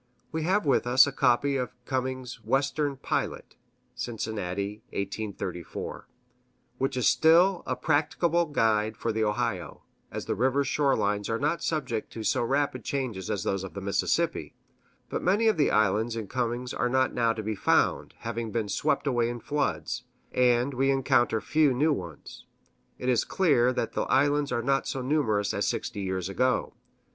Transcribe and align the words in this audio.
We 0.31 0.41
have 0.45 0.65
with 0.65 0.87
us 0.87 1.05
a 1.05 1.11
copy 1.11 1.57
of 1.57 1.75
Cuming's 1.85 2.43
Western 2.43 2.97
Pilot 2.97 3.55
(Cincinnati, 3.93 4.81
1834), 4.89 6.07
which 6.79 6.97
is 6.97 7.07
still 7.07 7.61
a 7.67 7.75
practicable 7.75 8.47
guide 8.47 8.97
for 8.97 9.11
the 9.11 9.23
Ohio, 9.23 9.83
as 10.09 10.25
the 10.25 10.33
river's 10.33 10.67
shore 10.67 10.95
lines 10.95 11.29
are 11.29 11.37
not 11.37 11.61
subject 11.61 12.11
to 12.13 12.23
so 12.23 12.41
rapid 12.43 12.83
changes 12.83 13.29
as 13.29 13.43
those 13.43 13.63
of 13.63 13.75
the 13.75 13.79
Mississippi; 13.79 14.55
but 15.07 15.21
many 15.21 15.45
of 15.47 15.57
the 15.57 15.69
islands 15.69 16.15
in 16.15 16.27
Cuming's 16.27 16.73
are 16.73 16.89
not 16.89 17.13
now 17.13 17.31
to 17.33 17.43
be 17.43 17.53
found, 17.53 18.15
having 18.21 18.49
been 18.51 18.69
swept 18.69 19.05
away 19.05 19.29
in 19.29 19.39
floods, 19.39 20.03
and 20.31 20.73
we 20.73 20.89
encounter 20.89 21.39
few 21.39 21.75
new 21.75 21.93
ones. 21.93 22.47
It 22.97 23.07
is 23.07 23.23
clear 23.23 23.71
that 23.73 23.93
the 23.93 24.05
islands 24.05 24.51
are 24.51 24.63
not 24.63 24.87
so 24.87 25.03
numerous 25.03 25.53
as 25.53 25.67
sixty 25.67 25.99
years 26.01 26.27
ago. 26.27 26.73